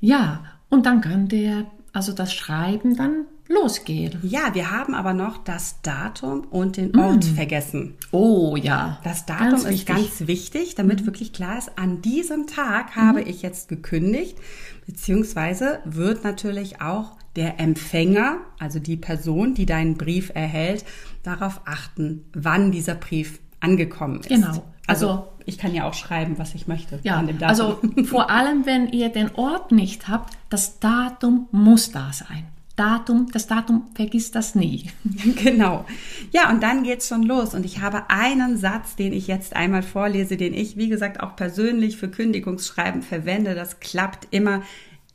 Ja, 0.00 0.44
und 0.68 0.86
dann 0.86 1.00
kann 1.00 1.28
der, 1.28 1.66
also 1.92 2.12
das 2.12 2.32
Schreiben 2.32 2.96
dann 2.96 3.26
losgehen. 3.50 4.18
Ja, 4.22 4.54
wir 4.54 4.70
haben 4.70 4.94
aber 4.94 5.12
noch 5.12 5.38
das 5.38 5.82
Datum 5.82 6.42
und 6.50 6.76
den 6.76 6.96
Ort 6.96 7.24
vergessen. 7.24 7.96
Oh 8.12 8.56
ja. 8.56 8.98
Das 9.04 9.26
Datum 9.26 9.50
Ganz 9.50 9.64
ist 9.64 9.70
wichtig. 9.70 9.86
ganz 9.86 10.26
wichtig, 10.26 10.74
damit 10.76 11.04
wirklich 11.04 11.32
klar 11.32 11.58
ist, 11.58 11.76
an 11.76 12.00
diesem 12.00 12.46
Tag 12.46 12.94
habe 12.96 13.22
ich 13.22 13.42
jetzt 13.42 13.68
gekündigt, 13.68 14.38
beziehungsweise 14.86 15.80
wird 15.84 16.24
natürlich 16.24 16.80
auch 16.80 17.12
der 17.36 17.60
Empfänger, 17.60 18.38
also 18.58 18.78
die 18.78 18.96
Person, 18.96 19.54
die 19.54 19.66
deinen 19.66 19.94
Brief 19.96 20.30
erhält, 20.34 20.84
darauf 21.22 21.60
achten, 21.64 22.24
wann 22.34 22.72
dieser 22.72 22.94
Brief 22.94 23.40
angekommen 23.60 24.20
ist. 24.20 24.28
Genau. 24.28 24.48
Also, 24.86 25.08
Also- 25.08 25.26
ich 25.46 25.58
kann 25.58 25.74
ja 25.74 25.88
auch 25.88 25.94
schreiben, 25.94 26.38
was 26.38 26.54
ich 26.54 26.68
möchte 26.68 27.00
Ja, 27.02 27.16
an 27.16 27.26
dem 27.26 27.38
Datum. 27.38 27.48
also 27.92 28.04
vor 28.04 28.30
allem, 28.30 28.66
wenn 28.66 28.88
ihr 28.92 29.08
den 29.08 29.34
Ort 29.34 29.72
nicht 29.72 30.06
habt, 30.08 30.34
das 30.48 30.78
Datum 30.78 31.48
muss 31.50 31.90
da 31.90 32.12
sein. 32.12 32.46
Datum, 32.80 33.26
das 33.30 33.46
Datum 33.46 33.88
vergisst 33.94 34.34
das 34.34 34.54
nie. 34.54 34.86
Genau. 35.36 35.84
Ja, 36.32 36.50
und 36.50 36.62
dann 36.62 36.82
geht's 36.82 37.08
schon 37.08 37.22
los. 37.22 37.52
Und 37.52 37.66
ich 37.66 37.80
habe 37.80 38.08
einen 38.08 38.56
Satz, 38.56 38.96
den 38.96 39.12
ich 39.12 39.26
jetzt 39.26 39.54
einmal 39.54 39.82
vorlese, 39.82 40.38
den 40.38 40.54
ich, 40.54 40.78
wie 40.78 40.88
gesagt, 40.88 41.20
auch 41.20 41.36
persönlich 41.36 41.98
für 41.98 42.08
Kündigungsschreiben 42.08 43.02
verwende. 43.02 43.54
Das 43.54 43.80
klappt 43.80 44.28
immer. 44.30 44.62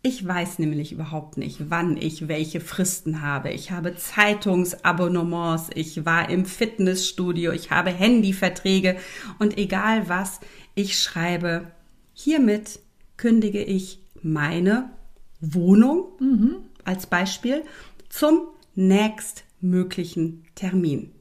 Ich 0.04 0.28
weiß 0.28 0.60
nämlich 0.60 0.92
überhaupt 0.92 1.38
nicht, 1.38 1.72
wann 1.72 1.98
ich 1.98 2.28
welche 2.28 2.62
Fristen 2.62 3.24
habe. 3.24 3.50
Ich 3.50 3.72
habe 3.72 3.96
Zeitungsabonnements, 3.96 5.72
ich 5.74 6.06
war 6.06 6.30
im 6.30 6.46
Fitnessstudio, 6.46 7.52
ich 7.52 7.72
habe 7.72 7.90
Handyverträge 7.90 8.98
und 9.40 9.58
egal 9.58 10.08
was, 10.08 10.40
ich 10.76 11.00
schreibe, 11.00 11.72
hiermit 12.14 12.80
kündige 13.18 13.64
ich 13.64 13.98
meine 14.22 14.92
Wohnung 15.42 16.06
als 16.86 17.08
Beispiel 17.08 17.64
zum 18.10 18.48
nächstmöglichen 18.76 20.46
Termin. 20.56 21.12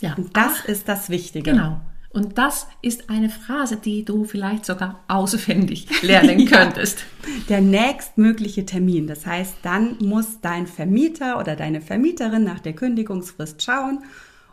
Ja, 0.00 0.14
Und 0.14 0.36
das 0.36 0.64
ist 0.64 0.88
das 0.88 1.08
Wichtige. 1.08 1.52
Genau. 1.52 1.80
Und 2.10 2.38
das 2.38 2.68
ist 2.80 3.10
eine 3.10 3.28
Phrase, 3.28 3.76
die 3.76 4.04
du 4.04 4.24
vielleicht 4.24 4.64
sogar 4.64 5.02
auswendig 5.08 6.02
lernen 6.02 6.46
könntest. 6.50 7.04
Der 7.48 7.60
nächstmögliche 7.60 8.64
Termin. 8.64 9.08
Das 9.08 9.26
heißt, 9.26 9.56
dann 9.62 9.98
muss 9.98 10.40
dein 10.40 10.68
Vermieter 10.68 11.40
oder 11.40 11.56
deine 11.56 11.80
Vermieterin 11.80 12.44
nach 12.44 12.60
der 12.60 12.74
Kündigungsfrist 12.74 13.62
schauen 13.64 14.04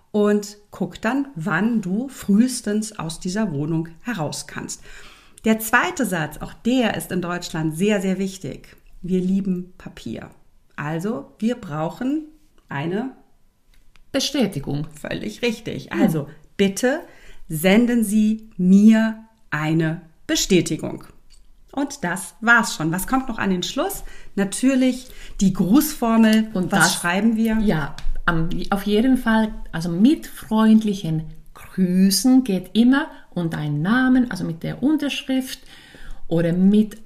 und 0.10 0.58
guckt 0.72 1.06
dann, 1.06 1.28
wann 1.36 1.82
du 1.82 2.10
frühestens 2.10 2.98
aus 2.98 3.20
dieser 3.20 3.52
Wohnung 3.52 3.90
heraus 4.02 4.48
kannst. 4.48 4.82
Der 5.46 5.60
zweite 5.60 6.06
Satz, 6.06 6.38
auch 6.38 6.54
der 6.54 6.96
ist 6.98 7.12
in 7.12 7.22
Deutschland 7.22 7.78
sehr, 7.78 8.02
sehr 8.02 8.18
wichtig. 8.18 8.76
Wir 9.02 9.20
lieben 9.20 9.74
Papier. 9.78 10.30
Also, 10.76 11.34
wir 11.40 11.56
brauchen 11.56 12.26
eine 12.70 13.12
Bestätigung. 14.12 14.88
Völlig 15.00 15.42
richtig. 15.42 15.92
Also 15.94 16.28
bitte 16.58 17.02
senden 17.48 18.04
Sie 18.04 18.50
mir 18.58 19.24
eine 19.50 20.02
Bestätigung. 20.28 21.04
Und 21.72 22.04
das 22.04 22.36
war's 22.42 22.76
schon. 22.76 22.92
Was 22.92 23.08
kommt 23.08 23.30
noch 23.30 23.38
an 23.40 23.50
den 23.50 23.64
Schluss? 23.64 24.04
Natürlich 24.36 25.08
die 25.40 25.54
Grußformel. 25.54 26.50
Und 26.54 26.72
Was 26.72 26.80
das- 26.80 26.96
schreiben 26.96 27.36
wir? 27.38 27.58
Ja, 27.60 27.96
auf 28.70 28.84
jeden 28.86 29.18
Fall, 29.18 29.54
also 29.72 29.90
mit 29.90 30.28
freundlichen 30.28 31.24
Grüßen 31.54 32.44
geht 32.44 32.72
immer 32.74 33.08
und 33.32 33.56
ein 33.56 33.82
Namen, 33.82 34.30
also 34.32 34.44
mit 34.44 34.64
der 34.64 34.84
Unterschrift 34.84 35.60
oder 36.28 36.54
mit, 36.54 36.98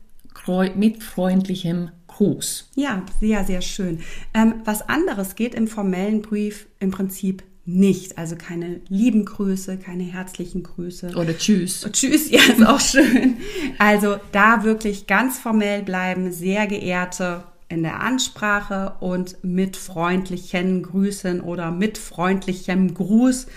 mit 0.76 1.04
freundlichem 1.04 1.90
Gruß. 2.08 2.72
Ja, 2.76 3.04
sehr, 3.20 3.44
sehr 3.44 3.62
schön. 3.62 4.00
Ähm, 4.34 4.56
was 4.64 4.88
anderes 4.88 5.36
geht 5.36 5.56
im 5.56 5.68
formellen 5.68 6.22
Brief 6.22 6.68
im 6.80 6.92
Prinzip 6.92 7.44
nicht. 7.66 8.18
Also 8.18 8.36
keine 8.36 8.80
lieben 8.88 9.26
Grüße, 9.26 9.78
keine 9.78 10.04
herzlichen 10.04 10.64
Grüße. 10.64 11.14
Oder 11.16 11.38
Tschüss. 11.38 11.84
Und 11.84 11.94
Tschüss, 11.94 12.30
ja, 12.30 12.42
ist 12.42 12.66
auch 12.66 12.80
schön. 12.80 13.38
Also 13.80 14.18
da 14.32 14.64
wirklich 14.64 15.08
ganz 15.08 15.40
formell 15.40 15.82
bleiben, 15.84 16.32
sehr 16.32 16.68
geehrte 16.68 17.44
in 17.68 17.82
der 17.82 18.00
Ansprache 18.02 18.96
und 19.00 19.44
mit 19.44 19.76
freundlichen 19.76 20.84
Grüßen 20.84 21.42
oder 21.42 21.72
mit 21.72 21.98
freundlichem 21.98 22.94
Gruß. 22.94 23.48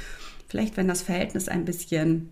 Vielleicht, 0.49 0.79
wenn 0.79 0.89
das 0.89 1.03
Verhältnis 1.03 1.49
ein 1.49 1.67
bisschen 1.67 2.31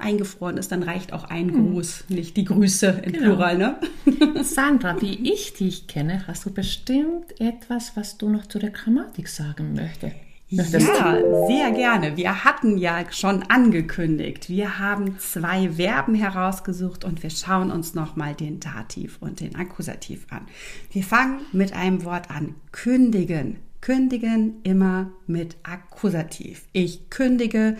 eingefroren 0.00 0.56
ist, 0.56 0.72
dann 0.72 0.82
reicht 0.82 1.12
auch 1.12 1.24
ein 1.24 1.52
Gruß, 1.52 2.04
nicht 2.08 2.36
die 2.36 2.44
Grüße 2.44 3.02
in 3.04 3.12
Genau. 3.12 3.24
Plural, 3.26 3.58
ne? 3.58 3.76
Sandra, 4.42 5.00
wie 5.00 5.30
ich 5.32 5.54
dich 5.54 5.86
kenne, 5.86 6.26
hast 6.26 6.44
du 6.46 6.50
bestimmt 6.52 7.40
etwas, 7.40 7.92
was 7.96 8.18
du 8.18 8.28
noch 8.28 8.46
zu 8.46 8.58
der 8.58 8.70
Grammatik 8.70 9.28
sagen 9.28 9.74
möchtest. 9.74 10.16
Ja, 10.52 10.64
sehr 10.64 11.70
gerne. 11.70 12.16
Wir 12.16 12.42
hatten 12.44 12.76
ja 12.76 13.04
schon 13.12 13.44
angekündigt, 13.44 14.48
wir 14.48 14.80
haben 14.80 15.16
zwei 15.20 15.70
Verben 15.70 16.16
herausgesucht 16.16 17.04
und 17.04 17.22
wir 17.22 17.30
schauen 17.30 17.70
uns 17.70 17.94
nochmal 17.94 18.34
den 18.34 18.58
Dativ 18.58 19.18
und 19.20 19.38
den 19.38 19.54
Akkusativ 19.54 20.26
an. 20.30 20.48
Wir 20.90 21.04
fangen 21.04 21.42
mit 21.52 21.72
einem 21.72 22.04
Wort 22.04 22.32
an. 22.32 22.56
Kündigen. 22.72 23.58
Kündigen 23.80 24.56
immer 24.64 25.12
mit 25.28 25.56
Akkusativ. 25.62 26.62
Ich 26.72 27.08
kündige 27.10 27.76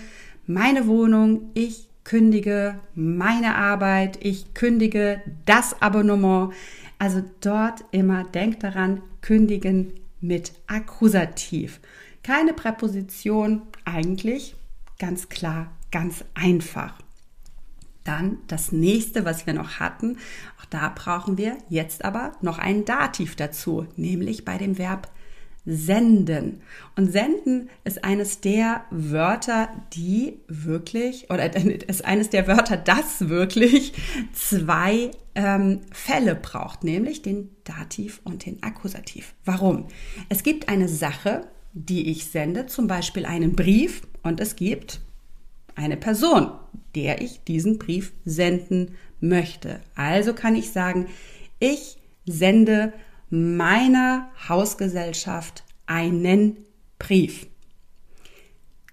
meine 0.47 0.87
Wohnung, 0.87 1.51
ich 1.55 1.90
kündige 2.05 2.79
meine 2.95 3.57
Arbeit, 3.57 4.19
ich 4.23 4.55
kündige 4.55 5.21
das 5.47 5.81
Abonnement. 5.81 6.53
Also 6.99 7.23
dort 7.41 7.85
immer 7.93 8.25
denkt 8.25 8.63
daran, 8.63 9.03
kündigen 9.21 9.93
mit 10.21 10.53
Akkusativ. 10.67 11.81
Keine 12.23 12.53
Präposition, 12.53 13.63
eigentlich 13.85 14.55
ganz 14.99 15.29
klar, 15.29 15.73
ganz 15.91 16.25
einfach. 16.35 16.95
Dann 18.05 18.39
das 18.47 18.73
nächste, 18.73 19.25
was 19.25 19.47
wir 19.47 19.55
noch 19.55 19.81
hatten, 19.81 20.19
auch 20.61 20.65
da 20.67 20.93
brauchen 20.95 21.39
wir 21.39 21.57
jetzt 21.69 22.05
aber 22.05 22.33
noch 22.41 22.59
ein 22.59 22.85
Dativ 22.85 23.37
dazu, 23.37 23.87
nämlich 23.97 24.45
bei 24.45 24.59
dem 24.59 24.79
Verb 24.79 25.09
senden. 25.65 26.63
Und 26.97 27.13
senden 27.13 27.69
ist 27.85 28.05
eines 28.05 28.41
der 28.41 28.85
Wörter, 28.91 29.69
die 29.93 30.39
wirklich, 30.49 31.31
oder 31.31 31.55
ist 31.89 32.05
eines 32.05 32.31
der 32.31 32.47
Wörter, 32.47 32.77
das 32.77 33.29
wirklich 33.29 33.93
zwei 34.33 35.11
ähm, 35.35 35.81
Fälle 35.93 36.35
braucht, 36.35 36.85
nämlich 36.85 37.23
den 37.23 37.51
Dativ 37.65 38.21
und 38.25 38.47
den 38.47 38.63
Akkusativ. 38.63 39.35
Warum? 39.45 39.87
Es 40.29 40.43
gibt 40.43 40.69
eine 40.69 40.89
Sache, 40.89 41.47
die 41.73 42.11
ich 42.11 42.27
sende, 42.27 42.67
zum 42.67 42.87
Beispiel 42.87 43.27
einen 43.27 43.55
Brief, 43.55 44.03
und 44.23 44.41
es 44.41 44.57
gibt 44.57 45.01
eine 45.75 45.97
Person, 45.97 46.53
der 46.95 47.23
ich 47.23 47.43
diesen 47.45 47.79
Brief 47.79 48.13
senden 48.25 48.97
möchte. 49.21 49.81
Also 49.95 50.35
kann 50.35 50.55
ich 50.55 50.71
sagen, 50.71 51.07
ich 51.59 51.97
sende 52.27 52.93
meiner 53.31 54.29
Hausgesellschaft 54.49 55.65
einen 55.87 56.59
Brief. 56.99 57.47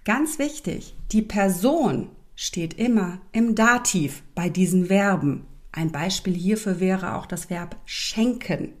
Ganz 0.04 0.38
wichtig, 0.38 0.94
die 1.12 1.22
Person 1.22 2.08
steht 2.34 2.74
immer 2.74 3.20
im 3.32 3.54
Dativ 3.54 4.22
bei 4.34 4.48
diesen 4.48 4.86
Verben. 4.86 5.46
Ein 5.72 5.92
Beispiel 5.92 6.34
hierfür 6.34 6.80
wäre 6.80 7.16
auch 7.16 7.26
das 7.26 7.50
Verb 7.50 7.76
schenken. 7.84 8.72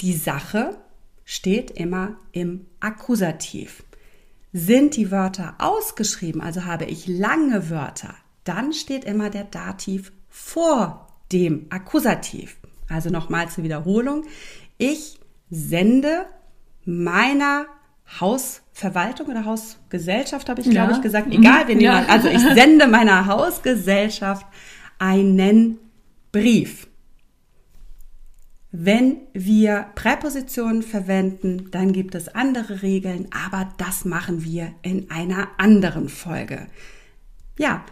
Die 0.00 0.12
Sache 0.12 0.76
steht 1.24 1.70
immer 1.70 2.16
im 2.32 2.66
Akkusativ. 2.80 3.84
Sind 4.52 4.96
die 4.96 5.10
Wörter 5.10 5.54
ausgeschrieben, 5.58 6.42
also 6.42 6.64
habe 6.66 6.84
ich 6.84 7.06
lange 7.06 7.70
Wörter, 7.70 8.14
dann 8.44 8.72
steht 8.72 9.04
immer 9.04 9.30
der 9.30 9.44
Dativ 9.44 10.12
vor 10.28 11.06
dem 11.32 11.66
Akkusativ. 11.70 12.58
Also 12.92 13.10
nochmal 13.10 13.48
zur 13.48 13.64
Wiederholung. 13.64 14.24
Ich 14.78 15.18
sende 15.50 16.26
meiner 16.84 17.66
Hausverwaltung 18.20 19.28
oder 19.28 19.44
Hausgesellschaft, 19.44 20.48
habe 20.48 20.60
ich 20.60 20.70
glaube 20.70 20.92
ja. 20.92 20.96
ich 20.96 21.02
gesagt, 21.02 21.32
egal 21.32 21.68
wen 21.68 21.80
ja. 21.80 22.04
also 22.06 22.28
ich 22.28 22.40
sende 22.54 22.86
meiner 22.86 23.26
Hausgesellschaft 23.26 24.46
einen 24.98 25.78
Brief. 26.30 26.88
Wenn 28.70 29.18
wir 29.34 29.86
Präpositionen 29.94 30.82
verwenden, 30.82 31.70
dann 31.70 31.92
gibt 31.92 32.14
es 32.14 32.28
andere 32.28 32.82
Regeln, 32.82 33.28
aber 33.46 33.68
das 33.76 34.06
machen 34.06 34.44
wir 34.44 34.72
in 34.80 35.10
einer 35.10 35.48
anderen 35.58 36.08
Folge. 36.08 36.66
Ja, 37.58 37.84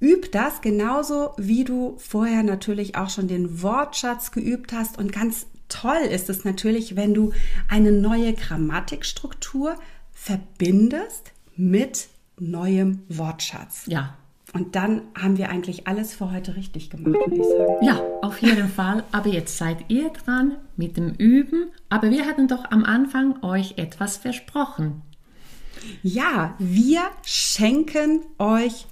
üb 0.00 0.32
das 0.32 0.60
genauso, 0.60 1.30
wie 1.36 1.64
du 1.64 1.96
vorher 1.98 2.42
natürlich 2.42 2.96
auch 2.96 3.10
schon 3.10 3.28
den 3.28 3.62
Wortschatz 3.62 4.32
geübt 4.32 4.72
hast 4.72 4.98
und 4.98 5.12
ganz 5.12 5.46
toll 5.68 6.00
ist 6.10 6.28
es 6.28 6.44
natürlich, 6.44 6.96
wenn 6.96 7.14
du 7.14 7.32
eine 7.68 7.92
neue 7.92 8.34
Grammatikstruktur 8.34 9.76
verbindest 10.12 11.32
mit 11.56 12.08
neuem 12.38 13.02
Wortschatz. 13.08 13.84
Ja, 13.86 14.16
und 14.52 14.74
dann 14.74 15.02
haben 15.14 15.38
wir 15.38 15.48
eigentlich 15.48 15.86
alles 15.86 16.14
für 16.14 16.32
heute 16.32 16.56
richtig 16.56 16.90
gemacht, 16.90 17.14
würde 17.14 17.36
ich 17.36 17.46
sagen. 17.46 17.86
Ja, 17.86 18.02
auf 18.22 18.38
jeden 18.42 18.68
Fall. 18.68 19.04
Aber 19.12 19.28
jetzt 19.28 19.56
seid 19.56 19.84
ihr 19.88 20.10
dran 20.10 20.56
mit 20.76 20.96
dem 20.96 21.14
Üben. 21.14 21.70
Aber 21.88 22.10
wir 22.10 22.26
hatten 22.26 22.48
doch 22.48 22.64
am 22.70 22.84
Anfang 22.84 23.42
euch 23.44 23.74
etwas 23.76 24.16
versprochen. 24.16 25.02
Ja, 26.02 26.56
wir 26.58 27.02
schenken 27.24 28.22
euch 28.38 28.86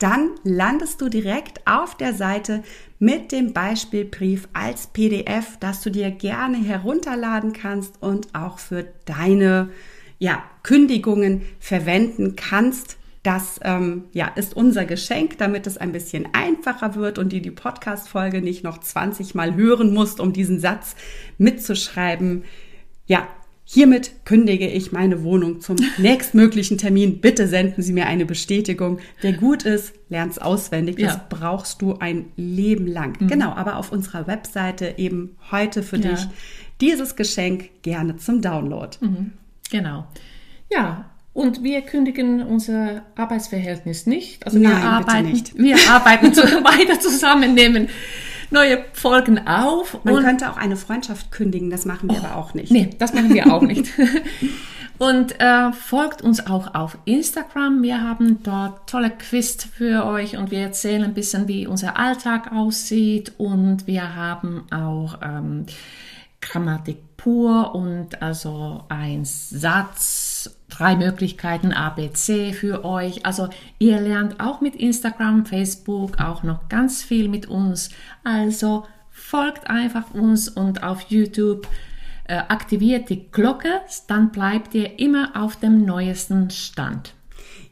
dann 0.00 0.30
landest 0.42 1.00
du 1.00 1.08
direkt 1.08 1.64
auf 1.66 1.96
der 1.96 2.14
Seite 2.14 2.64
mit 2.98 3.30
dem 3.30 3.52
Beispielbrief 3.52 4.48
als 4.52 4.88
PDF, 4.88 5.56
das 5.60 5.82
du 5.82 5.90
dir 5.90 6.10
gerne 6.10 6.58
herunterladen 6.58 7.52
kannst 7.52 8.02
und 8.02 8.34
auch 8.34 8.58
für 8.58 8.88
deine 9.04 9.68
ja, 10.18 10.42
Kündigungen 10.64 11.42
verwenden 11.60 12.34
kannst. 12.34 12.96
Das 13.28 13.60
ähm, 13.62 14.04
ja, 14.14 14.28
ist 14.28 14.56
unser 14.56 14.86
Geschenk, 14.86 15.36
damit 15.36 15.66
es 15.66 15.76
ein 15.76 15.92
bisschen 15.92 16.28
einfacher 16.32 16.94
wird 16.94 17.18
und 17.18 17.30
dir 17.30 17.42
die 17.42 17.50
Podcast-Folge 17.50 18.40
nicht 18.40 18.64
noch 18.64 18.78
20 18.78 19.34
Mal 19.34 19.54
hören 19.54 19.92
musst, 19.92 20.18
um 20.18 20.32
diesen 20.32 20.60
Satz 20.60 20.96
mitzuschreiben. 21.36 22.44
Ja, 23.04 23.28
Hiermit 23.64 24.24
kündige 24.24 24.66
ich 24.66 24.92
meine 24.92 25.24
Wohnung 25.24 25.60
zum 25.60 25.76
nächstmöglichen 25.98 26.78
Termin. 26.78 27.20
Bitte 27.20 27.46
senden 27.48 27.82
Sie 27.82 27.92
mir 27.92 28.06
eine 28.06 28.24
Bestätigung. 28.24 28.98
Wer 29.20 29.34
gut 29.34 29.64
ist, 29.64 29.92
lernt 30.08 30.32
es 30.32 30.38
auswendig. 30.38 30.96
Das 30.96 31.16
ja. 31.16 31.26
brauchst 31.28 31.82
du 31.82 31.98
ein 31.98 32.32
Leben 32.36 32.86
lang. 32.86 33.20
Mhm. 33.20 33.28
Genau, 33.28 33.52
aber 33.52 33.76
auf 33.76 33.92
unserer 33.92 34.26
Webseite 34.26 34.94
eben 34.96 35.36
heute 35.50 35.82
für 35.82 35.98
ja. 35.98 36.12
dich 36.12 36.26
dieses 36.80 37.14
Geschenk 37.14 37.82
gerne 37.82 38.16
zum 38.16 38.40
Download. 38.40 38.96
Mhm. 39.02 39.32
Genau. 39.70 40.06
Ja, 40.70 41.10
und 41.38 41.62
wir 41.62 41.82
kündigen 41.82 42.42
unser 42.42 43.02
Arbeitsverhältnis 43.14 44.06
nicht. 44.06 44.44
Also 44.44 44.58
Nein, 44.58 44.72
wir 44.72 44.90
arbeiten, 44.90 45.30
nicht. 45.30 45.56
wir 45.56 45.76
arbeiten 45.88 46.36
weiter 46.36 46.98
zusammen, 46.98 47.54
nehmen 47.54 47.88
neue 48.50 48.84
Folgen 48.92 49.46
auf. 49.46 50.02
Man 50.02 50.24
könnte 50.24 50.50
auch 50.50 50.56
eine 50.56 50.76
Freundschaft 50.76 51.30
kündigen, 51.30 51.70
das 51.70 51.84
machen 51.84 52.10
wir 52.10 52.16
oh, 52.20 52.26
aber 52.26 52.36
auch 52.36 52.54
nicht. 52.54 52.72
Nee, 52.72 52.90
das 52.98 53.14
machen 53.14 53.32
wir 53.32 53.52
auch 53.52 53.62
nicht. 53.62 53.86
Und 54.98 55.40
äh, 55.40 55.70
folgt 55.70 56.22
uns 56.22 56.44
auch 56.44 56.74
auf 56.74 56.98
Instagram. 57.04 57.82
Wir 57.82 58.02
haben 58.02 58.42
dort 58.42 58.90
tolle 58.90 59.10
Quiz 59.10 59.62
für 59.62 60.06
euch 60.06 60.36
und 60.36 60.50
wir 60.50 60.58
erzählen 60.58 61.04
ein 61.04 61.14
bisschen, 61.14 61.46
wie 61.46 61.68
unser 61.68 61.96
Alltag 61.96 62.50
aussieht. 62.50 63.32
Und 63.38 63.86
wir 63.86 64.16
haben 64.16 64.64
auch 64.72 65.20
ähm, 65.22 65.66
Grammatik 66.40 67.16
pur 67.16 67.74
und 67.74 68.22
also 68.22 68.84
ein 68.88 69.24
Satz, 69.24 70.27
drei 70.68 70.96
Möglichkeiten 70.96 71.72
ABC 71.72 72.52
für 72.52 72.84
euch. 72.84 73.24
Also 73.26 73.48
ihr 73.78 74.00
lernt 74.00 74.40
auch 74.40 74.60
mit 74.60 74.76
Instagram, 74.76 75.46
Facebook 75.46 76.20
auch 76.20 76.42
noch 76.42 76.68
ganz 76.68 77.02
viel 77.02 77.28
mit 77.28 77.46
uns. 77.46 77.90
Also 78.24 78.86
folgt 79.10 79.68
einfach 79.68 80.14
uns 80.14 80.48
und 80.48 80.82
auf 80.82 81.02
YouTube 81.08 81.66
äh, 82.24 82.36
aktiviert 82.36 83.08
die 83.08 83.30
Glocke, 83.30 83.80
dann 84.06 84.30
bleibt 84.30 84.74
ihr 84.74 84.98
immer 84.98 85.32
auf 85.34 85.56
dem 85.56 85.84
neuesten 85.84 86.50
Stand. 86.50 87.14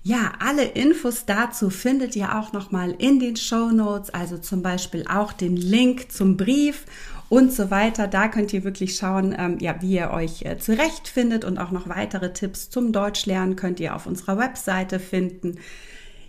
Ja, 0.02 0.34
alle 0.38 0.64
Infos 0.64 1.26
dazu 1.26 1.68
findet 1.68 2.14
ihr 2.14 2.38
auch 2.38 2.52
nochmal 2.52 2.94
in 2.98 3.18
den 3.18 3.36
Show 3.36 3.70
Notes, 3.72 4.10
also 4.10 4.38
zum 4.38 4.62
Beispiel 4.62 5.04
auch 5.08 5.32
den 5.32 5.56
Link 5.56 6.12
zum 6.12 6.36
Brief 6.36 6.84
und 7.28 7.52
so 7.52 7.70
weiter. 7.70 8.08
Da 8.08 8.28
könnt 8.28 8.52
ihr 8.52 8.64
wirklich 8.64 8.96
schauen, 8.96 9.34
ähm, 9.36 9.58
ja, 9.60 9.76
wie 9.80 9.94
ihr 9.94 10.10
euch 10.10 10.42
äh, 10.42 10.58
zurechtfindet 10.58 11.44
und 11.44 11.58
auch 11.58 11.70
noch 11.70 11.88
weitere 11.88 12.32
Tipps 12.32 12.70
zum 12.70 12.92
Deutschlernen 12.92 13.56
könnt 13.56 13.80
ihr 13.80 13.94
auf 13.94 14.06
unserer 14.06 14.38
Webseite 14.38 14.98
finden. 14.98 15.58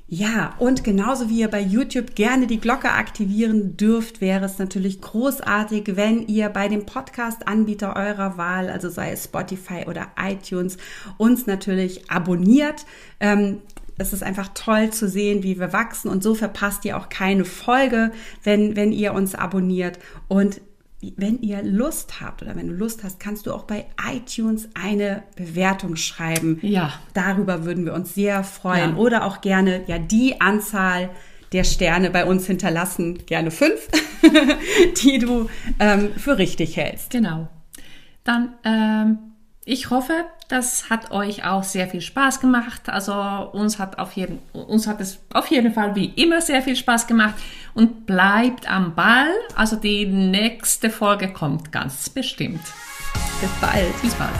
Ja, 0.09 0.55
und 0.57 0.85
genauso 0.85 1.27
wie 1.29 1.41
ihr 1.41 1.49
bei 1.49 1.59
YouTube 1.59 2.15
gerne 2.15 2.47
die 2.47 2.61
Glocke 2.61 2.91
aktivieren 2.91 3.75
dürft, 3.75 4.21
wäre 4.21 4.45
es 4.45 4.57
natürlich 4.57 5.01
großartig, 5.01 5.97
wenn 5.97 6.25
ihr 6.27 6.47
bei 6.47 6.69
dem 6.69 6.85
Podcast-Anbieter 6.85 7.93
eurer 7.97 8.37
Wahl, 8.37 8.69
also 8.69 8.87
sei 8.87 9.11
es 9.11 9.25
Spotify 9.25 9.83
oder 9.85 10.07
iTunes, 10.17 10.77
uns 11.17 11.45
natürlich 11.45 12.09
abonniert. 12.09 12.85
Ähm, 13.19 13.57
es 13.97 14.13
ist 14.13 14.23
einfach 14.23 14.49
toll 14.53 14.91
zu 14.91 15.09
sehen, 15.09 15.43
wie 15.43 15.59
wir 15.59 15.73
wachsen 15.73 16.09
und 16.09 16.23
so 16.23 16.35
verpasst 16.35 16.85
ihr 16.85 16.97
auch 16.97 17.09
keine 17.09 17.43
Folge, 17.43 18.11
wenn, 18.43 18.77
wenn 18.77 18.93
ihr 18.93 19.13
uns 19.13 19.35
abonniert. 19.35 19.99
Und 20.29 20.61
wenn 21.15 21.41
ihr 21.41 21.61
Lust 21.61 22.21
habt 22.21 22.41
oder 22.41 22.55
wenn 22.55 22.67
du 22.67 22.73
Lust 22.73 23.03
hast, 23.03 23.19
kannst 23.19 23.45
du 23.45 23.53
auch 23.53 23.65
bei 23.65 23.85
iTunes 24.11 24.67
eine 24.73 25.23
Bewertung 25.35 25.95
schreiben. 25.95 26.59
Ja. 26.61 26.93
Darüber 27.13 27.65
würden 27.65 27.85
wir 27.85 27.93
uns 27.93 28.15
sehr 28.15 28.43
freuen. 28.43 28.91
Ja. 28.91 28.97
Oder 28.97 29.25
auch 29.25 29.41
gerne 29.41 29.83
ja 29.87 29.99
die 29.99 30.41
Anzahl 30.41 31.09
der 31.51 31.63
Sterne 31.63 32.09
bei 32.09 32.25
uns 32.25 32.45
hinterlassen, 32.47 33.25
gerne 33.25 33.51
fünf, 33.51 33.87
die 35.03 35.19
du 35.19 35.49
ähm, 35.79 36.11
für 36.17 36.37
richtig 36.37 36.75
hältst. 36.75 37.11
Genau. 37.11 37.47
Dann, 38.23 38.53
ähm, 38.65 39.19
ich 39.69 39.89
hoffe, 39.89 40.13
das 40.47 40.89
hat 40.89 41.11
euch 41.11 41.43
auch 41.43 41.63
sehr 41.63 41.89
viel 41.89 41.99
Spaß 41.99 42.39
gemacht. 42.39 42.87
Also 42.87 43.13
uns 43.51 43.79
hat, 43.79 43.99
auf 43.99 44.13
jeden, 44.13 44.39
uns 44.53 44.87
hat 44.87 45.01
es 45.01 45.19
auf 45.33 45.47
jeden 45.47 45.73
Fall 45.73 45.93
wie 45.93 46.05
immer 46.05 46.39
sehr 46.39 46.61
viel 46.61 46.77
Spaß 46.77 47.05
gemacht. 47.05 47.35
Und 47.73 48.05
bleibt 48.05 48.71
am 48.71 48.95
Ball. 48.95 49.27
Also 49.55 49.75
die 49.75 50.05
nächste 50.05 50.89
Folge 50.89 51.33
kommt 51.33 51.73
ganz 51.73 52.09
bestimmt. 52.09 52.61
Bis 53.41 53.49
bald. 53.59 54.01
Bis 54.01 54.13
bald. 54.13 54.31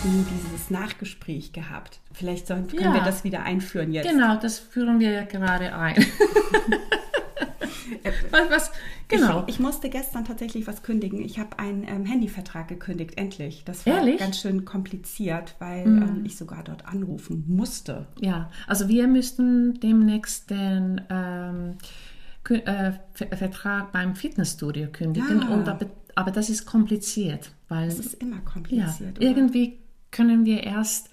Weißt 0.00 0.47
Nachgespräch 0.70 1.52
gehabt. 1.52 2.00
Vielleicht 2.12 2.46
sollen, 2.46 2.66
können 2.68 2.82
Ja. 2.82 2.94
wir 2.94 3.02
das 3.02 3.24
wieder 3.24 3.42
einführen 3.42 3.92
jetzt. 3.92 4.08
Genau, 4.10 4.36
das 4.36 4.58
führen 4.58 5.00
wir 5.00 5.10
ja 5.10 5.24
gerade 5.24 5.74
ein. 5.74 5.96
was, 8.30 8.50
was, 8.50 8.72
genau. 9.08 9.44
Ich, 9.46 9.54
ich 9.54 9.60
musste 9.60 9.88
gestern 9.88 10.24
tatsächlich 10.24 10.66
was 10.66 10.82
kündigen. 10.82 11.20
Ich 11.20 11.38
habe 11.38 11.58
einen 11.58 11.84
ähm, 11.84 12.04
Handyvertrag 12.04 12.68
gekündigt, 12.68 13.16
endlich. 13.18 13.62
Das 13.64 13.86
war 13.86 13.94
Ehrlich? 13.98 14.18
ganz 14.18 14.40
schön 14.40 14.64
kompliziert, 14.64 15.54
weil 15.58 15.86
ähm, 15.86 16.22
ich 16.24 16.36
sogar 16.36 16.62
dort 16.64 16.86
anrufen 16.86 17.44
musste. 17.46 18.06
Ja, 18.20 18.50
also 18.66 18.88
wir 18.88 19.06
müssten 19.08 19.80
demnächst 19.80 20.50
den 20.50 21.00
ähm, 21.10 21.76
äh, 22.50 22.92
Ver- 23.12 23.36
Vertrag 23.36 23.92
beim 23.92 24.14
Fitnessstudio 24.14 24.88
kündigen. 24.92 25.42
Ah. 25.44 25.54
Und 25.54 25.68
aber, 25.68 25.86
aber 26.14 26.30
das 26.30 26.50
ist 26.50 26.66
kompliziert, 26.66 27.50
weil 27.68 27.88
Das 27.88 27.98
ist 27.98 28.14
immer 28.14 28.36
ja, 28.36 28.42
kompliziert. 28.42 29.18
oder? 29.18 29.22
irgendwie 29.22 29.78
können 30.10 30.44
wir 30.44 30.64
erst 30.64 31.08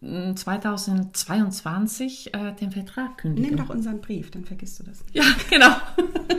mm, 0.00 0.34
2022 0.34 2.34
äh, 2.34 2.52
den 2.54 2.72
Vertrag 2.72 3.18
kündigen. 3.18 3.50
Nimm 3.50 3.58
doch 3.58 3.70
unseren 3.70 4.00
Brief, 4.00 4.30
dann 4.30 4.44
vergisst 4.44 4.80
du 4.80 4.84
das 4.84 5.04
nicht. 5.04 5.14
Ja, 5.14 5.24
genau. 5.50 5.76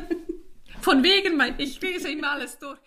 Von 0.81 1.03
wegen, 1.03 1.37
mein, 1.37 1.55
ich 1.57 1.79
lese 1.81 2.09
immer 2.09 2.31
alles 2.31 2.57
durch. 2.59 2.79